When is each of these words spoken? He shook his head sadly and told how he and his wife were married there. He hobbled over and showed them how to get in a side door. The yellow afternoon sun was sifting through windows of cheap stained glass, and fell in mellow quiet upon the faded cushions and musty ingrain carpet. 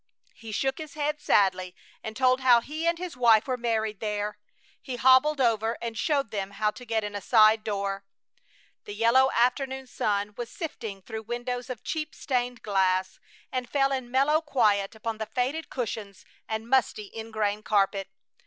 He 0.33 0.51
shook 0.51 0.79
his 0.79 0.95
head 0.95 1.21
sadly 1.21 1.75
and 2.03 2.17
told 2.17 2.39
how 2.39 2.59
he 2.59 2.87
and 2.87 2.97
his 2.97 3.15
wife 3.15 3.45
were 3.45 3.55
married 3.55 3.99
there. 3.99 4.39
He 4.81 4.95
hobbled 4.95 5.39
over 5.39 5.77
and 5.79 5.95
showed 5.95 6.31
them 6.31 6.49
how 6.57 6.71
to 6.71 6.85
get 6.85 7.03
in 7.03 7.13
a 7.13 7.21
side 7.21 7.63
door. 7.63 8.03
The 8.85 8.95
yellow 8.95 9.29
afternoon 9.31 9.85
sun 9.85 10.33
was 10.37 10.49
sifting 10.49 11.03
through 11.03 11.21
windows 11.21 11.69
of 11.69 11.83
cheap 11.83 12.15
stained 12.15 12.63
glass, 12.63 13.19
and 13.51 13.69
fell 13.69 13.91
in 13.91 14.09
mellow 14.09 14.41
quiet 14.41 14.95
upon 14.95 15.19
the 15.19 15.27
faded 15.27 15.69
cushions 15.69 16.25
and 16.49 16.67
musty 16.67 17.11
ingrain 17.13 17.61
carpet. 17.61 18.09